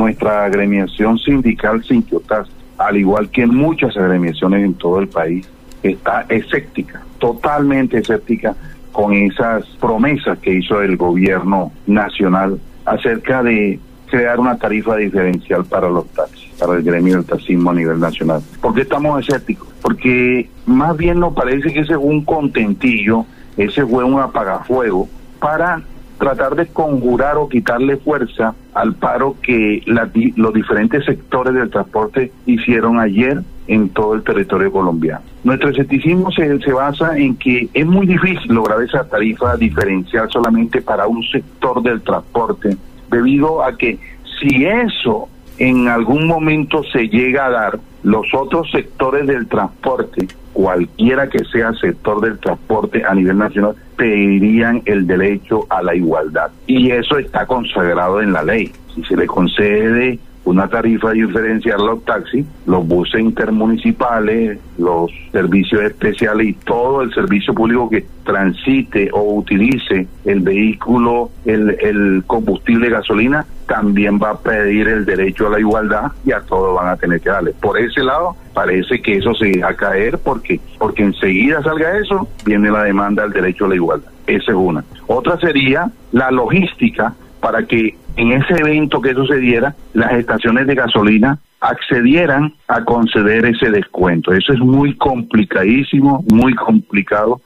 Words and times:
nuestra 0.00 0.44
agremiación 0.44 1.18
sindical 1.18 1.84
Sinquiotas, 1.84 2.48
al 2.78 2.96
igual 2.96 3.28
que 3.30 3.46
muchas 3.46 3.96
agremiaciones 3.96 4.64
en 4.64 4.74
todo 4.74 4.98
el 4.98 5.08
país, 5.08 5.46
está 5.82 6.24
escéptica, 6.28 7.02
totalmente 7.18 7.98
escéptica 7.98 8.54
con 8.92 9.12
esas 9.12 9.66
promesas 9.78 10.38
que 10.38 10.54
hizo 10.54 10.80
el 10.80 10.96
gobierno 10.96 11.72
nacional 11.86 12.58
acerca 12.84 13.42
de 13.42 13.78
crear 14.06 14.40
una 14.40 14.56
tarifa 14.56 14.96
diferencial 14.96 15.64
para 15.64 15.88
los 15.88 16.06
taxis, 16.08 16.50
para 16.58 16.74
el 16.74 16.82
gremio 16.82 17.16
del 17.16 17.24
taxismo 17.24 17.70
a 17.70 17.74
nivel 17.74 18.00
nacional. 18.00 18.42
¿Por 18.60 18.74
qué 18.74 18.80
estamos 18.82 19.20
escépticos? 19.20 19.68
Porque 19.82 20.48
más 20.66 20.96
bien 20.96 21.20
nos 21.20 21.34
parece 21.34 21.72
que 21.72 21.80
ese 21.80 21.92
es 21.92 21.98
un 22.00 22.24
contentillo, 22.24 23.26
ese 23.56 23.86
fue 23.86 24.02
un 24.02 24.18
apagafuego 24.18 25.08
para 25.38 25.82
tratar 26.20 26.54
de 26.54 26.66
conjurar 26.66 27.36
o 27.38 27.48
quitarle 27.48 27.96
fuerza 27.96 28.54
al 28.74 28.94
paro 28.94 29.36
que 29.42 29.82
los 29.86 30.54
diferentes 30.54 31.04
sectores 31.04 31.54
del 31.54 31.70
transporte 31.70 32.30
hicieron 32.46 33.00
ayer 33.00 33.42
en 33.66 33.88
todo 33.88 34.14
el 34.14 34.22
territorio 34.22 34.70
colombiano. 34.70 35.22
Nuestro 35.42 35.70
escepticismo 35.70 36.30
se, 36.30 36.60
se 36.60 36.72
basa 36.72 37.16
en 37.16 37.36
que 37.36 37.68
es 37.72 37.86
muy 37.86 38.06
difícil 38.06 38.52
lograr 38.52 38.82
esa 38.82 39.08
tarifa 39.08 39.56
diferencial 39.56 40.30
solamente 40.30 40.82
para 40.82 41.06
un 41.06 41.22
sector 41.24 41.82
del 41.82 42.02
transporte, 42.02 42.76
debido 43.10 43.64
a 43.64 43.76
que 43.76 43.98
si 44.38 44.66
eso 44.66 45.28
en 45.58 45.88
algún 45.88 46.26
momento 46.26 46.82
se 46.92 47.08
llega 47.08 47.46
a 47.46 47.50
dar, 47.50 47.80
los 48.02 48.26
otros 48.34 48.70
sectores 48.70 49.26
del 49.26 49.46
transporte, 49.46 50.28
cualquiera 50.52 51.28
que 51.28 51.44
sea 51.44 51.72
sector 51.74 52.20
del 52.20 52.38
transporte 52.38 53.02
a 53.04 53.14
nivel 53.14 53.38
nacional, 53.38 53.74
pedirían 53.96 54.82
el 54.86 55.06
derecho 55.06 55.66
a 55.68 55.82
la 55.82 55.94
igualdad. 55.94 56.50
Y 56.66 56.90
eso 56.90 57.18
está 57.18 57.46
consagrado 57.46 58.22
en 58.22 58.32
la 58.32 58.42
ley. 58.42 58.72
Si 58.94 59.04
se 59.04 59.16
le 59.16 59.26
concede 59.26 60.18
una 60.44 60.68
tarifa 60.68 61.10
diferencial 61.10 61.84
los 61.84 62.04
taxis, 62.04 62.46
los 62.66 62.86
buses 62.86 63.20
intermunicipales, 63.20 64.58
los 64.78 65.10
servicios 65.32 65.82
especiales 65.82 66.48
y 66.48 66.52
todo 66.54 67.02
el 67.02 67.12
servicio 67.12 67.54
público 67.54 67.90
que 67.90 68.06
transite 68.24 69.10
o 69.12 69.34
utilice 69.34 70.06
el 70.24 70.40
vehículo, 70.40 71.30
el, 71.44 72.24
combustible 72.26 72.88
gasolina, 72.88 73.44
también 73.66 74.18
va 74.18 74.30
a 74.30 74.38
pedir 74.38 74.88
el 74.88 75.04
derecho 75.04 75.46
a 75.46 75.50
la 75.50 75.60
igualdad 75.60 76.12
y 76.24 76.32
a 76.32 76.40
todos 76.40 76.74
van 76.74 76.88
a 76.88 76.96
tener 76.96 77.20
que 77.20 77.30
darle. 77.30 77.52
Por 77.60 77.78
ese 77.78 78.02
lado, 78.02 78.36
parece 78.54 79.00
que 79.00 79.18
eso 79.18 79.34
se 79.34 79.60
va 79.60 79.68
a 79.68 79.74
caer 79.74 80.18
porque, 80.18 80.60
porque 80.78 81.02
enseguida 81.02 81.62
salga 81.62 81.98
eso, 81.98 82.28
viene 82.44 82.70
la 82.70 82.84
demanda 82.84 83.22
del 83.22 83.32
derecho 83.32 83.66
a 83.66 83.68
la 83.68 83.74
igualdad. 83.76 84.10
Esa 84.26 84.52
es 84.52 84.56
una. 84.56 84.84
Otra 85.06 85.38
sería 85.38 85.90
la 86.12 86.30
logística 86.30 87.14
para 87.40 87.64
que 87.64 87.96
en 88.20 88.32
ese 88.32 88.52
evento 88.52 89.00
que 89.00 89.14
sucediera, 89.14 89.74
las 89.94 90.12
estaciones 90.12 90.66
de 90.66 90.74
gasolina 90.74 91.38
accedieran 91.58 92.52
a 92.68 92.84
conceder 92.84 93.46
ese 93.46 93.70
descuento. 93.70 94.34
Eso 94.34 94.52
es 94.52 94.58
muy 94.60 94.94
complicadísimo, 94.96 96.22
muy 96.30 96.54
complicado, 96.54 97.40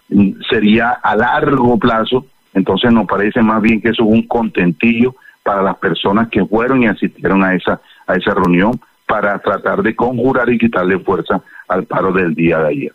sería 0.50 0.90
a 0.90 1.14
largo 1.14 1.78
plazo, 1.78 2.26
entonces 2.54 2.90
nos 2.90 3.06
parece 3.06 3.40
más 3.40 3.62
bien 3.62 3.80
que 3.80 3.90
eso 3.90 4.02
es 4.02 4.10
un 4.10 4.26
contentillo 4.26 5.14
para 5.44 5.62
las 5.62 5.76
personas 5.76 6.28
que 6.28 6.44
fueron 6.44 6.82
y 6.82 6.86
asistieron 6.88 7.44
a 7.44 7.54
esa, 7.54 7.80
a 8.08 8.14
esa 8.16 8.34
reunión 8.34 8.72
para 9.06 9.38
tratar 9.38 9.80
de 9.80 9.94
conjurar 9.94 10.50
y 10.50 10.58
quitarle 10.58 10.98
fuerza 10.98 11.40
al 11.68 11.84
paro 11.84 12.12
del 12.12 12.34
día 12.34 12.58
de 12.58 12.68
ayer. 12.68 12.92